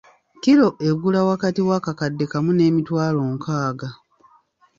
Kkiro 0.35 0.67
egula 0.87 1.19
wakati 1.29 1.61
w’akakadde 1.69 2.25
kamu 2.31 2.51
n’emitwalo 2.53 3.19
nkaaga. 3.33 3.89